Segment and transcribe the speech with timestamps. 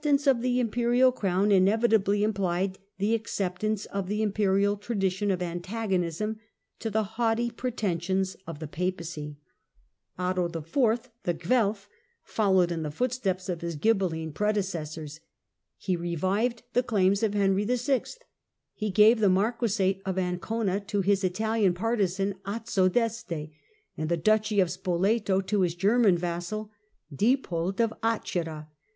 [0.03, 4.23] ^"^ Til, at Rome, of the imperial crown inevitably implied the acceptance 1209 of the
[4.23, 6.39] imperial tradition of antagonism
[6.79, 9.37] to the haughty pretensions of the Papacy.
[10.17, 11.87] Otto IV., the Guelf,
[12.23, 14.33] followed 182 THE CENTRAL PERIOD OF THE MIDDLE AGE in the footsteps of his Ghibeline
[14.33, 15.19] predecessors.
[15.77, 18.01] He revived the claims of Henry VI.
[18.73, 23.51] He gave the marquisate of Ancona to his Italian partisan Azzo d'Este,
[23.95, 26.71] and the duchy of Spoleto to his German vassal
[27.15, 28.67] Diepold of Acerra.